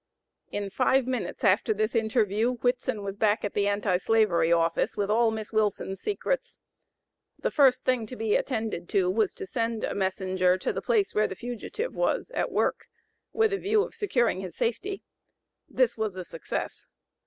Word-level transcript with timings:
In 0.51 0.71
five 0.71 1.05
minutes 1.05 1.43
after 1.43 1.75
this 1.75 1.93
interview 1.93 2.53
Whitson 2.53 3.03
was 3.03 3.15
back 3.15 3.41
to 3.43 3.49
the 3.49 3.67
Anti 3.67 3.97
slavery 3.97 4.51
Office 4.51 4.97
with 4.97 5.11
all 5.11 5.29
Miss 5.29 5.53
Wilson's 5.53 5.99
secrets. 6.01 6.57
The 7.37 7.51
first 7.51 7.85
thing 7.85 8.07
to 8.07 8.15
be 8.15 8.35
attended 8.35 8.91
was 8.91 9.35
to 9.35 9.45
send 9.45 9.83
a 9.83 9.93
messenger 9.93 10.57
to 10.57 10.73
the 10.73 10.81
place 10.81 11.13
where 11.13 11.27
the 11.27 11.35
fugitive 11.35 11.93
was 11.93 12.31
at 12.31 12.51
work, 12.51 12.87
with 13.31 13.53
a 13.53 13.59
view 13.59 13.83
of 13.83 13.93
securing 13.93 14.41
his 14.41 14.55
safety; 14.55 15.03
this 15.69 15.99
was 15.99 16.15
a 16.15 16.23
success. 16.23 16.87